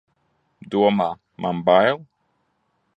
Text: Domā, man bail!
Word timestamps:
Domā, 0.75 1.07
man 1.47 1.63
bail! 1.69 2.05